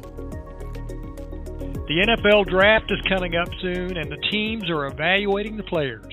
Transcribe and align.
The 1.88 2.04
NFL 2.06 2.50
draft 2.50 2.92
is 2.92 3.00
coming 3.08 3.36
up 3.36 3.48
soon, 3.62 3.96
and 3.96 4.12
the 4.12 4.20
teams 4.30 4.68
are 4.68 4.84
evaluating 4.84 5.56
the 5.56 5.62
players. 5.62 6.12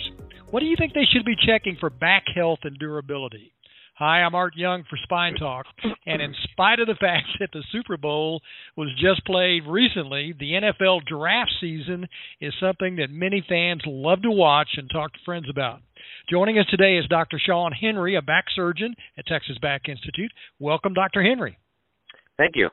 What 0.49 0.61
do 0.61 0.65
you 0.65 0.77
think 0.77 0.93
they 0.93 1.03
should 1.11 1.25
be 1.25 1.35
checking 1.45 1.75
for 1.75 1.89
back 1.89 2.23
health 2.33 2.59
and 2.63 2.79
durability? 2.79 3.51
Hi, 3.99 4.21
I'm 4.21 4.35
Art 4.35 4.55
Young 4.55 4.83
for 4.87 4.95
Spine 5.01 5.33
Talk. 5.33 5.65
And 6.05 6.21
in 6.21 6.35
spite 6.51 6.79
of 6.79 6.85
the 6.85 6.93
fact 6.93 7.25
that 7.39 7.49
the 7.51 7.63
Super 7.71 7.97
Bowl 7.97 8.43
was 8.75 8.93
just 9.01 9.25
played 9.25 9.63
recently, 9.67 10.35
the 10.39 10.51
NFL 10.51 10.99
draft 11.07 11.49
season 11.59 12.07
is 12.39 12.53
something 12.61 12.97
that 12.97 13.09
many 13.09 13.43
fans 13.49 13.81
love 13.87 14.21
to 14.21 14.29
watch 14.29 14.69
and 14.77 14.87
talk 14.87 15.13
to 15.13 15.19
friends 15.25 15.47
about. 15.49 15.79
Joining 16.29 16.59
us 16.59 16.67
today 16.69 16.97
is 16.97 17.07
Dr. 17.07 17.41
Sean 17.43 17.71
Henry, 17.71 18.15
a 18.15 18.21
back 18.21 18.45
surgeon 18.55 18.93
at 19.17 19.25
Texas 19.25 19.57
Back 19.63 19.89
Institute. 19.89 20.31
Welcome, 20.59 20.93
Dr. 20.93 21.23
Henry. 21.23 21.57
Thank 22.37 22.51
you. 22.53 22.69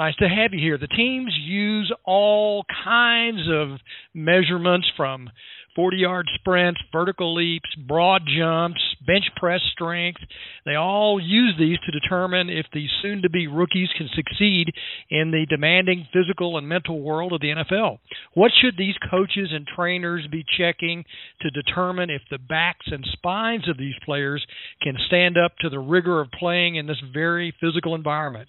Nice 0.00 0.16
to 0.16 0.30
have 0.30 0.54
you 0.54 0.60
here. 0.60 0.78
The 0.78 0.86
teams 0.86 1.30
use 1.38 1.92
all 2.06 2.64
kinds 2.84 3.42
of 3.52 3.78
measurements 4.14 4.86
from 4.96 5.28
40 5.76 5.98
yard 5.98 6.26
sprints, 6.36 6.80
vertical 6.90 7.34
leaps, 7.34 7.68
broad 7.86 8.22
jumps, 8.26 8.80
bench 9.06 9.24
press 9.36 9.60
strength. 9.72 10.22
They 10.64 10.74
all 10.74 11.20
use 11.20 11.54
these 11.58 11.76
to 11.84 12.00
determine 12.00 12.48
if 12.48 12.64
the 12.72 12.86
soon 13.02 13.20
to 13.20 13.28
be 13.28 13.46
rookies 13.46 13.90
can 13.98 14.08
succeed 14.14 14.72
in 15.10 15.32
the 15.32 15.44
demanding 15.50 16.08
physical 16.14 16.56
and 16.56 16.66
mental 16.66 17.02
world 17.02 17.34
of 17.34 17.42
the 17.42 17.52
NFL. 17.52 17.98
What 18.32 18.52
should 18.58 18.78
these 18.78 18.96
coaches 19.10 19.50
and 19.52 19.66
trainers 19.66 20.26
be 20.32 20.46
checking 20.56 21.04
to 21.42 21.50
determine 21.50 22.08
if 22.08 22.22
the 22.30 22.38
backs 22.38 22.86
and 22.86 23.06
spines 23.12 23.68
of 23.68 23.76
these 23.76 23.96
players 24.06 24.42
can 24.80 24.96
stand 25.08 25.36
up 25.36 25.58
to 25.60 25.68
the 25.68 25.78
rigor 25.78 26.22
of 26.22 26.30
playing 26.30 26.76
in 26.76 26.86
this 26.86 27.02
very 27.12 27.54
physical 27.60 27.94
environment? 27.94 28.48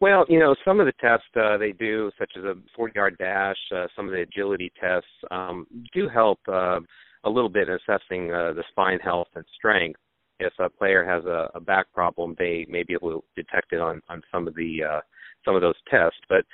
Well, 0.00 0.26
you 0.28 0.38
know, 0.38 0.54
some 0.64 0.78
of 0.78 0.86
the 0.86 0.92
tests 1.00 1.26
uh, 1.36 1.56
they 1.56 1.72
do, 1.72 2.10
such 2.18 2.32
as 2.36 2.44
a 2.44 2.54
40-yard 2.78 3.16
dash, 3.18 3.56
uh, 3.74 3.86
some 3.96 4.06
of 4.06 4.12
the 4.12 4.20
agility 4.20 4.70
tests, 4.78 5.08
um, 5.30 5.66
do 5.94 6.08
help 6.08 6.38
uh, 6.48 6.80
a 7.24 7.30
little 7.30 7.48
bit 7.48 7.68
in 7.68 7.74
assessing 7.74 8.30
uh, 8.30 8.52
the 8.52 8.64
spine 8.70 8.98
health 8.98 9.28
and 9.34 9.44
strength. 9.56 9.98
If 10.38 10.52
a 10.58 10.68
player 10.68 11.02
has 11.02 11.24
a, 11.24 11.48
a 11.54 11.60
back 11.60 11.86
problem, 11.94 12.36
they 12.38 12.66
may 12.68 12.82
be 12.82 12.92
able 12.92 13.10
to 13.10 13.42
detect 13.42 13.72
it 13.72 13.80
on 13.80 14.02
on 14.10 14.22
some 14.30 14.46
of 14.46 14.54
the 14.54 14.80
uh, 14.84 15.00
some 15.46 15.54
of 15.54 15.62
those 15.62 15.76
tests. 15.90 16.20
But 16.28 16.44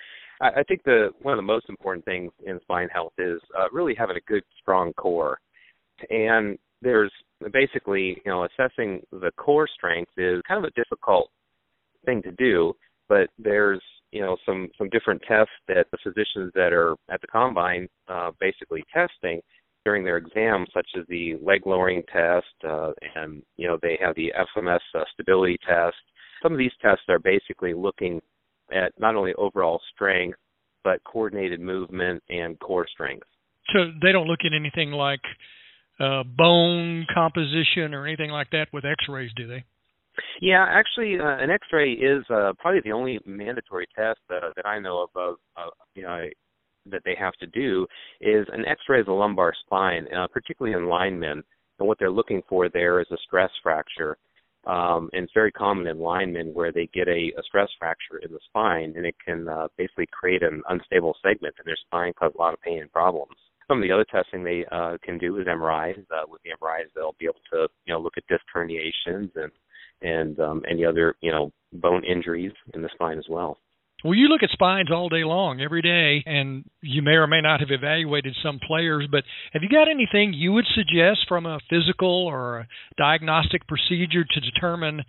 I, 0.40 0.60
I 0.60 0.62
think 0.62 0.84
the 0.84 1.08
one 1.22 1.34
of 1.34 1.38
the 1.38 1.42
most 1.42 1.68
important 1.68 2.04
things 2.04 2.30
in 2.46 2.60
spine 2.60 2.88
health 2.90 3.12
is 3.18 3.40
uh, 3.58 3.66
really 3.72 3.96
having 3.96 4.16
a 4.16 4.30
good, 4.30 4.44
strong 4.60 4.92
core. 4.92 5.40
And 6.10 6.58
there's 6.80 7.12
basically, 7.52 8.22
you 8.24 8.30
know, 8.30 8.44
assessing 8.44 9.02
the 9.10 9.32
core 9.36 9.66
strength 9.66 10.12
is 10.16 10.40
kind 10.46 10.64
of 10.64 10.70
a 10.70 10.80
difficult 10.80 11.30
thing 12.04 12.22
to 12.22 12.32
do 12.32 12.74
but 13.08 13.28
there's 13.38 13.82
you 14.10 14.20
know 14.20 14.36
some 14.46 14.68
some 14.78 14.88
different 14.90 15.22
tests 15.26 15.52
that 15.68 15.86
the 15.90 15.98
physicians 16.02 16.52
that 16.54 16.72
are 16.72 16.94
at 17.10 17.20
the 17.20 17.26
combine 17.26 17.88
uh, 18.08 18.30
basically 18.40 18.84
testing 18.92 19.40
during 19.84 20.04
their 20.04 20.16
exam, 20.16 20.64
such 20.72 20.86
as 20.96 21.04
the 21.08 21.36
leg 21.42 21.66
lowering 21.66 22.02
test, 22.12 22.46
uh, 22.68 22.92
and 23.16 23.42
you 23.56 23.66
know 23.66 23.78
they 23.82 23.98
have 24.00 24.14
the 24.14 24.32
FMS 24.56 24.80
uh, 24.94 25.04
stability 25.12 25.58
test. 25.66 25.96
Some 26.42 26.52
of 26.52 26.58
these 26.58 26.72
tests 26.80 27.04
are 27.08 27.18
basically 27.18 27.74
looking 27.74 28.20
at 28.72 28.92
not 28.98 29.16
only 29.16 29.34
overall 29.34 29.80
strength 29.94 30.38
but 30.84 31.02
coordinated 31.04 31.60
movement 31.60 32.22
and 32.28 32.58
core 32.58 32.86
strength. 32.92 33.26
So 33.72 33.92
they 34.02 34.12
don't 34.12 34.26
look 34.26 34.40
at 34.44 34.52
anything 34.52 34.90
like 34.90 35.20
uh, 36.00 36.24
bone 36.24 37.06
composition 37.14 37.94
or 37.94 38.06
anything 38.06 38.30
like 38.30 38.50
that 38.50 38.66
with 38.72 38.84
X-rays, 38.84 39.30
do 39.36 39.46
they? 39.46 39.64
Yeah, 40.40 40.66
actually, 40.68 41.18
uh, 41.18 41.42
an 41.42 41.50
X-ray 41.50 41.92
is 41.92 42.24
uh, 42.30 42.52
probably 42.58 42.80
the 42.84 42.92
only 42.92 43.18
mandatory 43.24 43.86
test 43.96 44.20
uh, 44.30 44.50
that 44.56 44.66
I 44.66 44.78
know 44.78 45.04
of, 45.04 45.10
of 45.16 45.36
uh, 45.56 45.70
you 45.94 46.02
know, 46.02 46.26
that 46.86 47.02
they 47.04 47.14
have 47.18 47.34
to 47.34 47.46
do 47.46 47.86
is 48.20 48.46
an 48.52 48.64
X-ray 48.66 49.00
of 49.00 49.06
the 49.06 49.12
lumbar 49.12 49.52
spine, 49.64 50.06
uh, 50.14 50.26
particularly 50.26 50.76
in 50.76 50.88
linemen. 50.88 51.42
And 51.78 51.88
what 51.88 51.98
they're 51.98 52.10
looking 52.10 52.42
for 52.48 52.68
there 52.68 53.00
is 53.00 53.06
a 53.10 53.16
stress 53.26 53.50
fracture. 53.62 54.18
Um, 54.66 55.10
and 55.12 55.24
it's 55.24 55.32
very 55.34 55.50
common 55.50 55.88
in 55.88 55.98
linemen 55.98 56.54
where 56.54 56.70
they 56.70 56.88
get 56.94 57.08
a, 57.08 57.32
a 57.36 57.42
stress 57.44 57.68
fracture 57.78 58.18
in 58.18 58.32
the 58.32 58.38
spine, 58.46 58.94
and 58.96 59.04
it 59.04 59.16
can 59.24 59.48
uh, 59.48 59.66
basically 59.76 60.06
create 60.12 60.42
an 60.42 60.62
unstable 60.68 61.16
segment 61.20 61.54
in 61.58 61.64
their 61.66 61.76
spine, 61.84 62.12
cause 62.16 62.32
a 62.36 62.38
lot 62.38 62.54
of 62.54 62.60
pain 62.60 62.80
and 62.80 62.92
problems. 62.92 63.34
Some 63.66 63.78
of 63.78 63.82
the 63.82 63.92
other 63.92 64.04
testing 64.04 64.44
they 64.44 64.64
uh, 64.70 64.98
can 65.02 65.18
do 65.18 65.38
is 65.38 65.46
MRIs. 65.46 65.98
Uh, 66.10 66.26
with 66.28 66.42
the 66.42 66.50
MRIs, 66.50 66.92
they'll 66.94 67.16
be 67.18 67.24
able 67.24 67.42
to 67.52 67.68
you 67.86 67.94
know 67.94 68.00
look 68.00 68.14
at 68.16 68.26
disc 68.28 68.44
herniations 68.54 69.30
and 69.34 69.50
and 70.02 70.38
um, 70.40 70.62
any 70.68 70.84
other 70.84 71.14
you 71.20 71.30
know 71.30 71.52
bone 71.72 72.04
injuries 72.04 72.52
in 72.74 72.82
the 72.82 72.88
spine 72.94 73.18
as 73.18 73.26
well. 73.28 73.58
Well, 74.04 74.14
you 74.14 74.26
look 74.26 74.42
at 74.42 74.50
spines 74.50 74.90
all 74.90 75.08
day 75.08 75.22
long, 75.22 75.60
every 75.60 75.80
day, 75.80 76.24
and 76.26 76.64
you 76.80 77.02
may 77.02 77.12
or 77.12 77.28
may 77.28 77.40
not 77.40 77.60
have 77.60 77.70
evaluated 77.70 78.34
some 78.42 78.58
players, 78.66 79.06
but 79.10 79.22
have 79.52 79.62
you 79.62 79.68
got 79.68 79.88
anything 79.88 80.32
you 80.32 80.52
would 80.52 80.66
suggest 80.74 81.20
from 81.28 81.46
a 81.46 81.60
physical 81.70 82.26
or 82.26 82.58
a 82.58 82.66
diagnostic 82.98 83.66
procedure 83.68 84.24
to 84.24 84.40
determine 84.40 85.02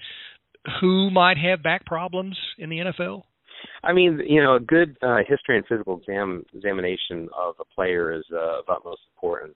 who 0.80 1.10
might 1.10 1.38
have 1.38 1.64
back 1.64 1.86
problems 1.88 2.38
in 2.60 2.70
the 2.70 2.78
NFL? 2.78 3.24
I 3.84 3.94
mean, 3.94 4.22
you 4.28 4.44
know, 4.44 4.56
a 4.56 4.60
good 4.60 4.96
uh, 5.02 5.18
history 5.28 5.58
and 5.58 5.66
physical 5.66 5.98
exam 5.98 6.46
examination 6.54 7.30
of 7.36 7.56
a 7.60 7.66
player 7.76 8.14
is 8.14 8.24
uh, 8.32 8.60
of 8.60 8.66
utmost 8.70 9.02
importance. 9.16 9.56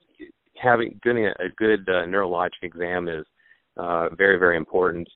Having 0.60 0.98
getting 1.04 1.26
a, 1.26 1.30
a 1.30 1.48
good 1.56 1.88
uh, 1.88 2.06
neurologic 2.06 2.62
exam 2.62 3.08
is 3.08 3.24
uh, 3.76 4.08
very, 4.16 4.38
very 4.38 4.56
important 4.56 5.08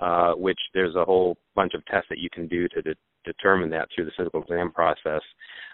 uh, 0.00 0.32
which 0.32 0.58
there's 0.74 0.96
a 0.96 1.04
whole 1.04 1.36
bunch 1.54 1.72
of 1.74 1.84
tests 1.86 2.08
that 2.10 2.18
you 2.18 2.28
can 2.32 2.46
do 2.48 2.68
to 2.68 2.82
de- 2.82 2.94
determine 3.24 3.70
that 3.70 3.88
through 3.94 4.04
the 4.04 4.12
physical 4.16 4.42
exam 4.42 4.72
process. 4.72 5.22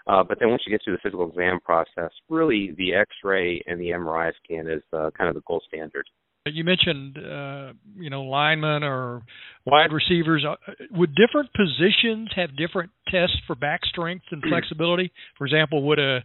Uh, 0.07 0.23
but 0.23 0.39
then 0.39 0.49
once 0.49 0.61
you 0.65 0.71
get 0.71 0.81
through 0.83 0.93
the 0.93 0.99
physical 1.01 1.29
exam 1.29 1.59
process, 1.63 2.11
really 2.29 2.73
the 2.77 2.93
X-ray 2.93 3.61
and 3.67 3.79
the 3.79 3.89
MRI 3.89 4.31
scan 4.43 4.67
is 4.67 4.81
uh, 4.93 5.09
kind 5.17 5.29
of 5.29 5.35
the 5.35 5.41
gold 5.47 5.63
standard. 5.67 6.05
You 6.45 6.63
mentioned, 6.63 7.17
uh, 7.17 7.73
you 7.97 8.09
know, 8.09 8.23
linemen 8.23 8.83
or 8.83 9.23
wide 9.65 9.91
receivers. 9.91 10.45
Uh, 10.47 10.55
would 10.91 11.13
different 11.13 11.49
positions 11.53 12.29
have 12.37 12.55
different 12.55 12.91
tests 13.11 13.35
for 13.45 13.55
back 13.55 13.81
strength 13.85 14.25
and 14.31 14.41
flexibility? 14.47 15.11
For 15.37 15.45
example, 15.45 15.83
would 15.83 15.99
a 15.99 16.23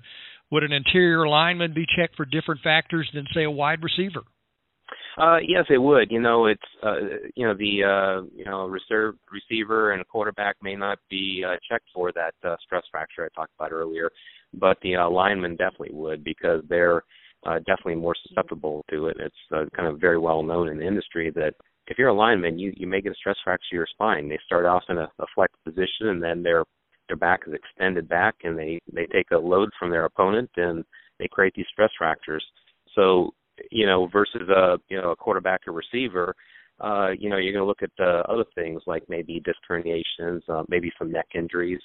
would 0.52 0.62
an 0.62 0.72
interior 0.72 1.26
lineman 1.26 1.72
be 1.72 1.86
checked 1.96 2.14
for 2.14 2.26
different 2.26 2.60
factors 2.60 3.10
than 3.14 3.24
say 3.34 3.42
a 3.42 3.50
wide 3.50 3.82
receiver? 3.82 4.20
Uh, 5.18 5.36
yes, 5.46 5.64
it 5.68 5.78
would. 5.78 6.10
You 6.10 6.20
know, 6.20 6.46
it's 6.46 6.62
uh, 6.82 6.96
you 7.34 7.46
know 7.46 7.54
the 7.54 7.84
uh, 7.84 8.26
you 8.34 8.44
know 8.44 8.66
reserve 8.66 9.16
receiver 9.30 9.92
and 9.92 10.00
a 10.00 10.04
quarterback 10.04 10.56
may 10.62 10.74
not 10.74 10.98
be 11.10 11.44
uh, 11.46 11.56
checked 11.70 11.88
for 11.94 12.12
that 12.12 12.34
uh, 12.44 12.56
stress 12.64 12.82
fracture 12.90 13.24
I 13.24 13.28
talked 13.38 13.52
about 13.58 13.72
earlier, 13.72 14.10
but 14.54 14.78
the 14.82 14.96
uh, 14.96 15.10
lineman 15.10 15.56
definitely 15.56 15.92
would 15.92 16.24
because 16.24 16.62
they're 16.68 17.02
uh, 17.44 17.58
definitely 17.58 17.96
more 17.96 18.14
susceptible 18.26 18.84
to 18.90 19.08
it. 19.08 19.16
It's 19.20 19.34
uh, 19.54 19.64
kind 19.76 19.88
of 19.88 20.00
very 20.00 20.18
well 20.18 20.42
known 20.42 20.68
in 20.68 20.78
the 20.78 20.86
industry 20.86 21.30
that 21.34 21.54
if 21.88 21.98
you're 21.98 22.08
a 22.08 22.14
lineman, 22.14 22.58
you 22.58 22.72
you 22.76 22.86
may 22.86 23.02
get 23.02 23.12
a 23.12 23.16
stress 23.16 23.36
fracture 23.44 23.66
your 23.76 23.86
spine. 23.90 24.28
They 24.30 24.38
start 24.46 24.64
off 24.64 24.84
in 24.88 24.96
a, 24.96 25.10
a 25.18 25.26
flex 25.34 25.52
position 25.64 26.08
and 26.08 26.22
then 26.22 26.42
their 26.42 26.64
their 27.08 27.16
back 27.16 27.40
is 27.46 27.52
extended 27.52 28.08
back 28.08 28.36
and 28.44 28.58
they 28.58 28.80
they 28.90 29.06
take 29.06 29.30
a 29.32 29.36
load 29.36 29.68
from 29.78 29.90
their 29.90 30.06
opponent 30.06 30.48
and 30.56 30.84
they 31.18 31.28
create 31.28 31.52
these 31.54 31.66
stress 31.70 31.90
fractures. 31.98 32.44
So 32.94 33.32
you 33.70 33.86
know, 33.86 34.08
versus 34.12 34.48
a 34.48 34.78
you 34.88 35.00
know 35.00 35.12
a 35.12 35.16
quarterback 35.16 35.62
or 35.66 35.72
receiver, 35.72 36.34
uh, 36.80 37.10
you 37.18 37.30
know, 37.30 37.36
you're 37.36 37.52
going 37.52 37.62
to 37.62 37.66
look 37.66 37.82
at 37.82 37.90
uh, 38.00 38.22
other 38.28 38.44
things 38.54 38.82
like 38.86 39.04
maybe 39.08 39.40
disc 39.44 39.58
herniations, 39.70 40.40
uh, 40.48 40.62
maybe 40.68 40.92
some 40.98 41.12
neck 41.12 41.26
injuries. 41.34 41.80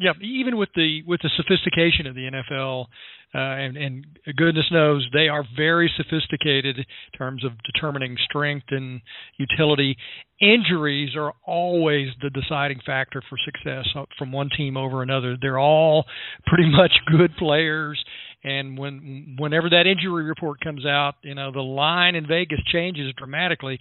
Yeah, 0.00 0.10
even 0.20 0.56
with 0.56 0.70
the 0.74 1.02
with 1.06 1.20
the 1.22 1.30
sophistication 1.36 2.08
of 2.08 2.16
the 2.16 2.28
NFL, 2.28 2.86
uh, 3.32 3.38
and, 3.38 3.76
and 3.76 4.06
goodness 4.36 4.64
knows 4.72 5.06
they 5.12 5.28
are 5.28 5.44
very 5.56 5.88
sophisticated 5.96 6.78
in 6.78 6.84
terms 7.16 7.44
of 7.44 7.52
determining 7.62 8.16
strength 8.24 8.66
and 8.70 9.00
utility. 9.38 9.96
Injuries 10.40 11.10
are 11.16 11.32
always 11.46 12.08
the 12.22 12.30
deciding 12.30 12.80
factor 12.84 13.22
for 13.28 13.38
success 13.44 13.86
from 14.18 14.32
one 14.32 14.50
team 14.56 14.76
over 14.76 15.00
another. 15.00 15.36
They're 15.40 15.60
all 15.60 16.06
pretty 16.44 16.68
much 16.76 16.92
good 17.16 17.36
players, 17.36 18.04
and 18.44 18.76
when 18.76 19.36
whenever 19.38 19.70
that 19.70 19.86
injury 19.86 20.24
report 20.24 20.60
comes 20.60 20.84
out, 20.84 21.14
you 21.22 21.34
know 21.34 21.50
the 21.50 21.60
line 21.60 22.14
in 22.14 22.26
Vegas 22.26 22.60
changes 22.70 23.12
dramatically. 23.16 23.78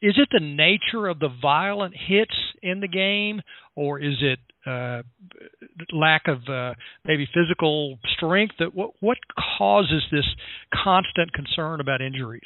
Is 0.00 0.14
it 0.16 0.28
the 0.32 0.40
nature 0.40 1.06
of 1.06 1.18
the 1.18 1.28
violent 1.40 1.94
hits 1.94 2.34
in 2.62 2.80
the 2.80 2.88
game, 2.88 3.42
or 3.76 4.00
is 4.00 4.16
it 4.22 4.38
uh, 4.66 5.02
lack 5.92 6.22
of 6.28 6.38
uh, 6.48 6.74
maybe 7.04 7.28
physical 7.34 7.98
strength? 8.16 8.54
That 8.58 8.74
what 8.74 8.92
what 9.00 9.18
causes 9.58 10.02
this 10.10 10.26
constant 10.72 11.32
concern 11.34 11.80
about 11.80 12.00
injuries? 12.00 12.42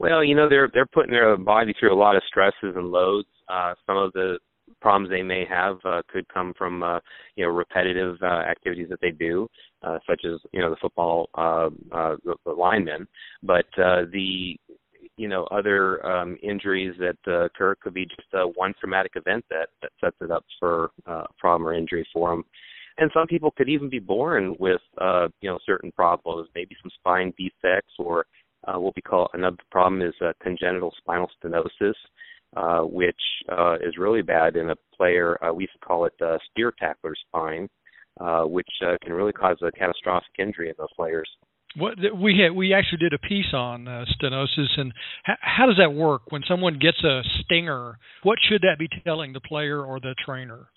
Well, 0.00 0.24
you 0.24 0.34
know 0.34 0.48
they're 0.48 0.68
they're 0.74 0.86
putting 0.86 1.12
their 1.12 1.36
body 1.36 1.74
through 1.78 1.94
a 1.94 1.98
lot 1.98 2.16
of 2.16 2.22
stresses 2.26 2.74
and 2.74 2.90
loads. 2.90 3.28
Uh, 3.48 3.74
some 3.86 3.96
of 3.96 4.12
the 4.14 4.38
problems 4.84 5.08
they 5.08 5.22
may 5.22 5.46
have 5.48 5.78
uh, 5.86 6.02
could 6.12 6.28
come 6.28 6.52
from 6.58 6.82
uh, 6.82 7.00
you 7.36 7.44
know 7.44 7.50
repetitive 7.50 8.18
uh, 8.22 8.26
activities 8.26 8.86
that 8.90 9.00
they 9.00 9.10
do, 9.10 9.48
uh, 9.82 9.98
such 10.06 10.20
as 10.26 10.38
you 10.52 10.60
know 10.60 10.68
the 10.68 10.76
football 10.76 11.30
uh, 11.36 11.70
uh, 11.90 12.16
the, 12.44 12.52
linemen. 12.52 13.08
But 13.42 13.64
uh, 13.78 14.02
the 14.12 14.56
you 15.16 15.28
know 15.28 15.44
other 15.44 16.04
um, 16.06 16.36
injuries 16.42 16.94
that 16.98 17.16
uh, 17.26 17.46
occur 17.46 17.76
could 17.80 17.94
be 17.94 18.04
just 18.04 18.28
uh, 18.34 18.44
one 18.56 18.74
traumatic 18.78 19.12
event 19.16 19.42
that, 19.48 19.68
that 19.80 19.92
sets 20.02 20.16
it 20.20 20.30
up 20.30 20.44
for 20.60 20.90
uh, 21.06 21.24
problem 21.38 21.66
or 21.66 21.72
injury 21.72 22.06
for 22.12 22.30
them. 22.30 22.44
And 22.98 23.10
some 23.14 23.26
people 23.26 23.52
could 23.56 23.70
even 23.70 23.88
be 23.88 24.00
born 24.00 24.54
with 24.58 24.82
uh, 25.00 25.28
you 25.40 25.48
know 25.48 25.58
certain 25.64 25.92
problems, 25.92 26.50
maybe 26.54 26.76
some 26.82 26.90
spine 27.00 27.32
defects 27.38 27.94
or 27.98 28.26
uh, 28.66 28.78
what 28.78 28.94
we 28.96 29.02
call 29.02 29.28
another 29.32 29.56
problem 29.70 30.02
is 30.02 30.14
uh, 30.20 30.32
congenital 30.42 30.92
spinal 30.98 31.30
stenosis, 31.42 31.94
uh, 32.56 32.80
which 32.80 33.16
uh, 33.50 33.74
is 33.76 33.98
really 33.98 34.22
bad 34.22 34.56
in 34.56 34.70
a 34.70 34.76
player. 34.96 35.42
Uh, 35.44 35.52
we 35.52 35.64
used 35.64 35.72
to 35.72 35.86
call 35.86 36.06
it 36.06 36.14
uh, 36.24 36.38
spear 36.50 36.72
tackler 36.78 37.14
spine, 37.28 37.68
uh, 38.20 38.42
which 38.42 38.68
uh, 38.86 38.96
can 39.02 39.12
really 39.12 39.32
cause 39.32 39.56
a 39.62 39.72
catastrophic 39.72 40.30
injury 40.38 40.68
in 40.68 40.74
those 40.78 40.92
players. 40.96 41.28
What 41.76 41.94
we 42.16 42.38
had, 42.38 42.54
we 42.54 42.72
actually 42.72 42.98
did 42.98 43.12
a 43.12 43.18
piece 43.18 43.52
on 43.52 43.88
uh, 43.88 44.04
stenosis 44.14 44.78
and 44.78 44.92
how, 45.24 45.34
how 45.40 45.66
does 45.66 45.76
that 45.78 45.92
work 45.92 46.30
when 46.30 46.42
someone 46.46 46.78
gets 46.78 47.02
a 47.02 47.22
stinger? 47.44 47.98
What 48.22 48.38
should 48.48 48.62
that 48.62 48.78
be 48.78 48.88
telling 49.02 49.32
the 49.32 49.40
player 49.40 49.82
or 49.82 49.98
the 49.98 50.14
trainer? 50.24 50.68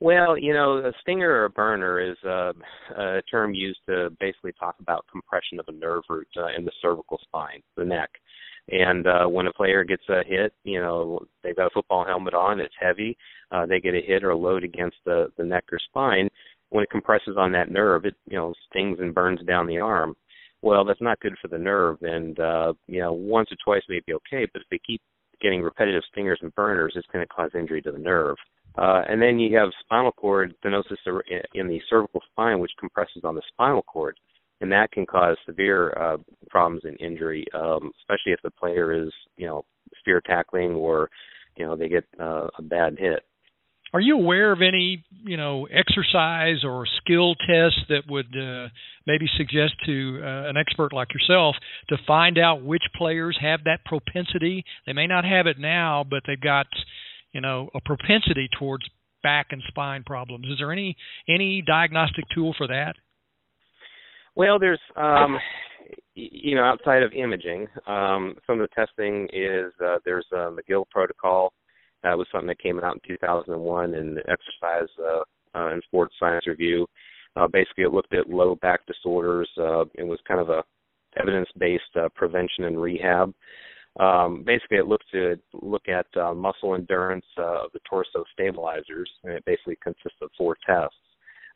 Well, 0.00 0.38
you 0.38 0.54
know, 0.54 0.78
a 0.78 0.92
stinger 1.00 1.28
or 1.28 1.44
a 1.46 1.50
burner 1.50 1.98
is 1.98 2.16
uh, 2.24 2.52
a 2.96 3.22
term 3.28 3.52
used 3.52 3.80
to 3.88 4.10
basically 4.20 4.52
talk 4.52 4.76
about 4.80 5.04
compression 5.10 5.58
of 5.58 5.66
a 5.66 5.72
nerve 5.72 6.04
root 6.08 6.28
uh, 6.36 6.56
in 6.56 6.64
the 6.64 6.70
cervical 6.80 7.18
spine, 7.24 7.62
the 7.76 7.84
neck. 7.84 8.10
And 8.70 9.06
uh, 9.06 9.26
when 9.26 9.46
a 9.46 9.52
player 9.52 9.82
gets 9.84 10.02
a 10.08 10.22
hit, 10.26 10.52
you 10.64 10.80
know, 10.80 11.20
they've 11.42 11.56
got 11.56 11.68
a 11.68 11.74
football 11.74 12.04
helmet 12.04 12.34
on, 12.34 12.60
it's 12.60 12.74
heavy. 12.78 13.16
Uh, 13.50 13.64
they 13.66 13.80
get 13.80 13.94
a 13.94 14.02
hit 14.06 14.22
or 14.22 14.30
a 14.30 14.36
load 14.36 14.62
against 14.62 14.96
the, 15.06 15.28
the 15.38 15.44
neck 15.44 15.64
or 15.72 15.78
spine. 15.78 16.28
When 16.70 16.84
it 16.84 16.90
compresses 16.90 17.36
on 17.38 17.52
that 17.52 17.70
nerve, 17.70 18.04
it 18.04 18.14
you 18.26 18.36
know 18.36 18.52
stings 18.68 18.98
and 19.00 19.14
burns 19.14 19.40
down 19.46 19.66
the 19.66 19.78
arm. 19.78 20.14
Well, 20.60 20.84
that's 20.84 21.00
not 21.00 21.20
good 21.20 21.34
for 21.40 21.48
the 21.48 21.56
nerve, 21.56 21.96
and 22.02 22.38
uh, 22.38 22.74
you 22.86 23.00
know, 23.00 23.12
once 23.12 23.48
or 23.50 23.56
twice 23.64 23.82
may 23.88 24.00
be 24.06 24.12
okay, 24.14 24.46
but 24.52 24.60
if 24.60 24.68
they 24.70 24.80
keep 24.86 25.00
getting 25.40 25.62
repetitive 25.62 26.02
stingers 26.10 26.40
and 26.42 26.54
burners, 26.54 26.92
it's 26.96 27.06
going 27.12 27.24
to 27.24 27.32
cause 27.32 27.50
injury 27.54 27.80
to 27.82 27.92
the 27.92 27.98
nerve. 27.98 28.36
Uh, 28.76 29.02
and 29.08 29.22
then 29.22 29.38
you 29.38 29.56
have 29.56 29.70
spinal 29.80 30.12
cord 30.12 30.54
stenosis 30.62 30.96
in 31.54 31.68
the 31.68 31.80
cervical 31.88 32.20
spine, 32.30 32.58
which 32.58 32.72
compresses 32.78 33.22
on 33.24 33.34
the 33.34 33.42
spinal 33.48 33.82
cord, 33.82 34.16
and 34.60 34.72
that 34.72 34.90
can 34.90 35.06
cause 35.06 35.36
severe 35.46 35.90
uh, 35.92 36.16
problems 36.48 36.82
and 36.84 37.00
injury, 37.00 37.46
um, 37.54 37.92
especially 38.00 38.32
if 38.32 38.40
the 38.42 38.50
player 38.50 38.92
is, 38.92 39.12
you 39.36 39.46
know, 39.46 39.64
spear 40.00 40.20
tackling 40.20 40.72
or, 40.72 41.08
you 41.56 41.64
know, 41.64 41.76
they 41.76 41.88
get 41.88 42.04
uh, 42.20 42.48
a 42.58 42.62
bad 42.62 42.96
hit. 42.98 43.24
Are 43.94 44.00
you 44.00 44.16
aware 44.16 44.52
of 44.52 44.60
any, 44.60 45.02
you 45.24 45.38
know, 45.38 45.66
exercise 45.66 46.62
or 46.62 46.84
skill 46.98 47.34
tests 47.36 47.80
that 47.88 48.02
would 48.06 48.36
uh, 48.36 48.68
maybe 49.06 49.26
suggest 49.38 49.74
to 49.86 50.20
uh, 50.22 50.48
an 50.48 50.58
expert 50.58 50.92
like 50.92 51.08
yourself 51.14 51.56
to 51.88 51.96
find 52.06 52.38
out 52.38 52.62
which 52.62 52.82
players 52.96 53.38
have 53.40 53.64
that 53.64 53.84
propensity? 53.86 54.64
They 54.86 54.92
may 54.92 55.06
not 55.06 55.24
have 55.24 55.46
it 55.46 55.58
now, 55.58 56.04
but 56.08 56.22
they've 56.26 56.40
got 56.40 56.66
you 57.32 57.40
know 57.40 57.70
a 57.74 57.80
propensity 57.80 58.50
towards 58.58 58.84
back 59.22 59.48
and 59.50 59.62
spine 59.68 60.02
problems. 60.04 60.46
Is 60.50 60.58
there 60.58 60.72
any 60.72 60.94
any 61.26 61.62
diagnostic 61.66 62.26
tool 62.34 62.54
for 62.58 62.66
that? 62.66 62.94
Well, 64.38 64.60
there's 64.60 64.80
um, 64.94 65.36
you 66.14 66.54
know 66.54 66.62
outside 66.62 67.02
of 67.02 67.12
imaging, 67.12 67.66
um, 67.88 68.36
some 68.46 68.60
of 68.60 68.68
the 68.68 68.74
testing 68.74 69.28
is 69.32 69.72
uh, 69.84 69.96
there's 70.04 70.26
a 70.32 70.52
McGill 70.52 70.88
protocol. 70.90 71.52
That 72.04 72.16
was 72.16 72.28
something 72.30 72.46
that 72.46 72.60
came 72.60 72.78
out 72.78 72.94
in 72.94 73.16
2001 73.16 73.94
in 73.94 74.14
the 74.14 74.20
Exercise 74.20 74.88
uh, 75.00 75.58
uh, 75.58 75.72
and 75.72 75.82
Sports 75.88 76.14
Science 76.20 76.46
Review. 76.46 76.86
Uh, 77.34 77.48
basically, 77.48 77.82
it 77.82 77.92
looked 77.92 78.14
at 78.14 78.30
low 78.30 78.54
back 78.62 78.86
disorders. 78.86 79.48
Uh, 79.58 79.86
it 79.96 80.06
was 80.06 80.20
kind 80.28 80.40
of 80.40 80.50
a 80.50 80.62
evidence-based 81.20 81.96
uh, 82.00 82.08
prevention 82.14 82.64
and 82.64 82.80
rehab. 82.80 83.34
Um, 83.98 84.44
basically, 84.46 84.76
it 84.76 84.86
looked 84.86 85.10
to 85.10 85.34
look 85.52 85.88
at 85.88 86.06
uh, 86.16 86.32
muscle 86.32 86.76
endurance 86.76 87.26
uh, 87.38 87.64
of 87.64 87.72
the 87.72 87.80
torso 87.90 88.22
stabilizers, 88.34 89.10
and 89.24 89.32
it 89.32 89.44
basically 89.44 89.78
consists 89.82 90.18
of 90.22 90.30
four 90.38 90.56
tests, 90.64 90.94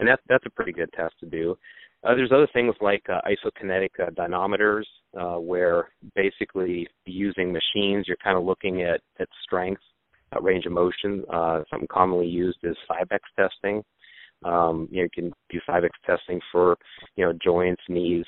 and 0.00 0.08
that's 0.08 0.22
that's 0.28 0.46
a 0.46 0.50
pretty 0.50 0.72
good 0.72 0.92
test 0.94 1.14
to 1.20 1.26
do. 1.26 1.56
Uh, 2.04 2.14
there's 2.14 2.32
other 2.32 2.48
things 2.52 2.74
like 2.80 3.04
uh, 3.08 3.20
isokinetic 3.26 3.90
uh, 4.00 4.10
dynamometers, 4.10 4.84
uh, 5.18 5.38
where 5.38 5.90
basically 6.16 6.86
using 7.06 7.52
machines, 7.52 8.06
you're 8.08 8.16
kind 8.22 8.36
of 8.36 8.44
looking 8.44 8.82
at 8.82 9.00
at 9.20 9.28
strength, 9.44 9.82
uh, 10.34 10.40
range 10.40 10.66
of 10.66 10.72
motion. 10.72 11.24
Uh, 11.32 11.62
something 11.70 11.88
commonly 11.88 12.26
used 12.26 12.58
is 12.64 12.76
Cybex 12.90 13.20
testing. 13.36 13.82
Um, 14.44 14.88
you, 14.90 14.98
know, 14.98 15.02
you 15.04 15.10
can 15.14 15.32
do 15.50 15.60
Cybex 15.68 15.90
testing 16.04 16.40
for 16.50 16.76
you 17.16 17.24
know 17.24 17.32
joints, 17.44 17.82
knees, 17.88 18.26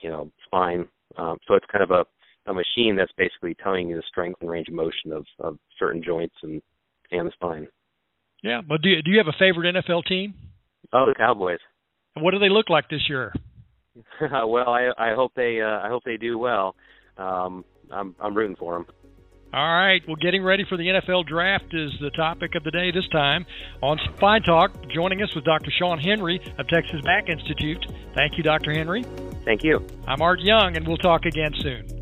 you 0.00 0.10
know 0.10 0.30
spine. 0.44 0.86
Um, 1.16 1.38
so 1.46 1.54
it's 1.54 1.66
kind 1.72 1.82
of 1.82 1.90
a 1.90 2.04
a 2.46 2.52
machine 2.52 2.94
that's 2.94 3.12
basically 3.16 3.56
telling 3.62 3.88
you 3.88 3.96
the 3.96 4.02
strength 4.06 4.42
and 4.42 4.50
range 4.50 4.68
of 4.68 4.74
motion 4.74 5.12
of, 5.12 5.24
of 5.40 5.58
certain 5.78 6.02
joints 6.04 6.34
and 6.42 6.60
and 7.10 7.28
the 7.28 7.32
spine. 7.32 7.68
Yeah, 8.42 8.60
but 8.66 8.82
do 8.82 8.90
you, 8.90 9.02
do 9.02 9.10
you 9.10 9.18
have 9.18 9.28
a 9.28 9.38
favorite 9.38 9.74
NFL 9.74 10.04
team? 10.04 10.34
Oh, 10.92 11.06
the 11.06 11.14
Cowboys. 11.14 11.60
What 12.14 12.30
do 12.30 12.38
they 12.38 12.48
look 12.48 12.70
like 12.70 12.88
this 12.88 13.08
year? 13.08 13.32
well, 14.20 14.68
I 14.68 14.90
I 14.96 15.14
hope 15.14 15.32
they 15.34 15.60
uh, 15.60 15.80
I 15.80 15.88
hope 15.88 16.04
they 16.04 16.16
do 16.16 16.38
well. 16.38 16.74
Um, 17.16 17.64
I'm 17.90 18.14
I'm 18.20 18.34
rooting 18.34 18.56
for 18.56 18.74
them. 18.74 18.86
All 19.52 19.72
right. 19.72 20.02
Well, 20.08 20.16
getting 20.16 20.42
ready 20.42 20.64
for 20.68 20.76
the 20.76 20.82
NFL 20.84 21.28
draft 21.28 21.72
is 21.72 21.92
the 22.00 22.10
topic 22.10 22.56
of 22.56 22.64
the 22.64 22.72
day 22.72 22.90
this 22.90 23.06
time. 23.12 23.46
On 23.82 23.96
Spine 24.16 24.42
Talk, 24.42 24.72
joining 24.92 25.22
us 25.22 25.32
was 25.32 25.44
Dr. 25.44 25.70
Sean 25.78 26.00
Henry 26.00 26.40
of 26.58 26.66
Texas 26.66 27.00
Back 27.04 27.28
Institute. 27.28 27.86
Thank 28.16 28.36
you, 28.36 28.42
Dr. 28.42 28.72
Henry. 28.72 29.04
Thank 29.44 29.62
you. 29.62 29.86
I'm 30.08 30.20
Art 30.22 30.40
Young, 30.40 30.76
and 30.76 30.88
we'll 30.88 30.96
talk 30.96 31.24
again 31.24 31.52
soon. 31.60 31.93